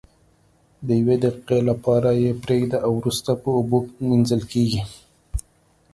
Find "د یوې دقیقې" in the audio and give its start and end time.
0.87-1.59